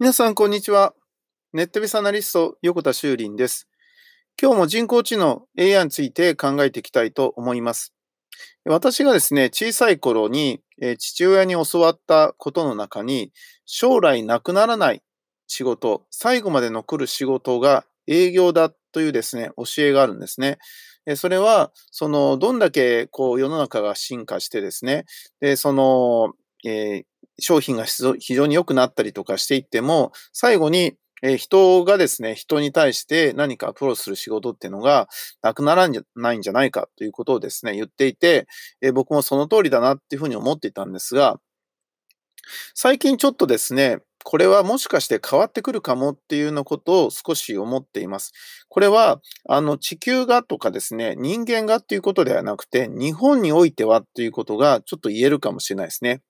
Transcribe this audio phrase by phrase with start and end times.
[0.00, 0.92] 皆さん、こんにちは。
[1.52, 3.68] ネットビスアナリスト、横田修林です。
[4.42, 7.94] 今日も人工知能 AI について考えていきたいと思います。
[8.64, 10.60] 私がですね、小さい頃に
[10.98, 13.32] 父親に教わったことの中に、
[13.66, 15.02] 将来なくならない
[15.46, 20.58] 仕事、最後まで残る仕事が営業だというですね、教えがあるんですね。
[21.14, 25.04] それは、その、どんだけこう世の中が進化してですね、
[25.38, 26.32] で、その、
[26.64, 27.04] えー、
[27.38, 35.08] 商品が非常に良くなったりとかしていっても、最後にえ人がですね、人に対して何かアプローチする仕事っていうのが
[35.42, 38.46] なくならないんじゃないかということをですね、言っていて、
[38.82, 41.40] え僕もその通りだなっていうふうに思っていたんですが、
[42.74, 48.32] 最近ちょっとですね、これはもしかして変わってくるかもっていうようなことを少し思っています。
[48.68, 56.20] これは、あの、地球がとかですね、人間がっていうことではなくて、日本においてはということがちょっと言えるかもしれないですね。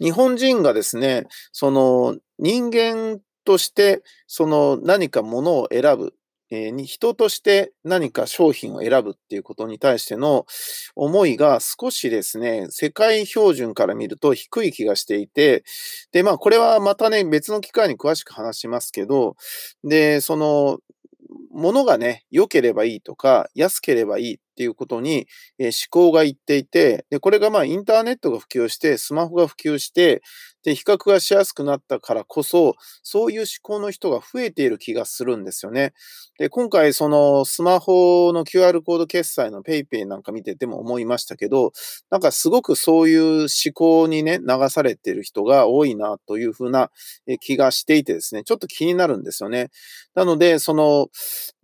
[0.00, 6.14] 日本人がですね、その人間としてその何かものを選ぶ、
[6.50, 10.46] えー、人として何か商品を選ぶっていうことに対しての
[10.94, 15.64] 思いが少しですね、世界標準から見ると低い気がしていて、
[16.12, 19.36] で、まあこれはまたね、別の機会に詳しく話しますけど、
[19.82, 20.78] で、その、
[21.52, 25.26] ものがね、良ければいいとか、安ければいいっていうことに、
[25.58, 30.22] 思考が言っていて、で、これがまあインターネットが普及して、スマホが普及して、
[30.64, 35.92] で、比較がしやすくなったからこそ、そういう思考の人が増えている気がするんですよね。
[36.38, 41.72] で、今回、そのスマホの QR コード決済の PayPay なんか見てても思いましたけど、
[42.10, 46.90] なんかすごくそういう思考にね、流されている人が多いなというふうな
[47.40, 49.70] 気がしていてですね、ちょっと気になるんですよね。
[50.14, 51.08] なので、その、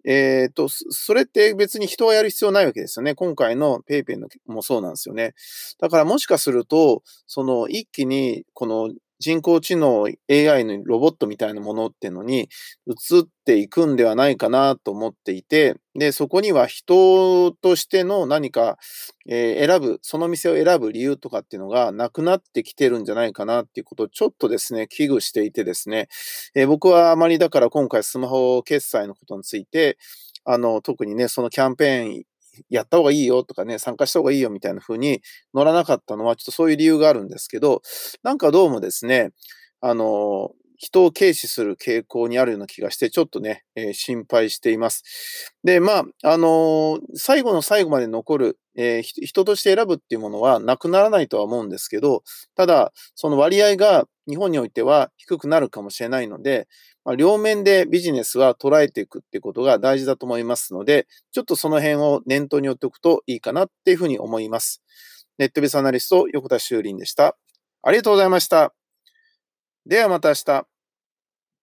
[0.05, 3.15] えっ、ー、と、それって別に人はやる必要ないわけですよね。
[3.15, 5.35] 今回の PayPay のもそうなんですよね。
[5.79, 8.88] だからもしかすると、その一気にこの
[9.21, 12.49] 人工知能 AI のロボットみたいなものっていうのに
[12.87, 18.79] 移っていくんではないかなと思っていて、で、そこには人としての何か、
[19.29, 26.09] えー、選ぶ、その店を選ぶ理由とかっていうのがなくなってきてるんじゃないかなっていうことをちょっとですね、危惧していてですね、
[26.55, 29.99] えー、僕はあまりだから今回スマホ決済のことについて、
[30.45, 32.25] あの、特にね、そのキャンペーン
[32.69, 35.21] やった方がいいよとかね、参加した方がいいよみたいな風に
[35.55, 37.83] 乗らなかったのは、ちょっとそういう理由があるんですけど、
[38.23, 39.31] なんかどうもですね、
[39.81, 45.53] あの、人を軽視する傾向にあるような気がして、ちょっとね、えー、心配しています。
[45.65, 52.23] で、まあ、あのー、最後の最後まで残る、えー、人として選ぶっていうものはなくならないとは思うんですけど、
[52.55, 56.69] ただ、その割合が日本においては低くなるかもしれないので、
[57.05, 64.83] まあ、両面でビジネスは捉えていくってことが大事だと思いますので、ちょっとその辺を念頭に置いておくといいかなっていうふうに思います。
[65.39, 67.37] ネットベースアナリスト、横田修林でした。
[67.83, 68.75] ありがとうございました。
[69.87, 70.78] ではまた明日。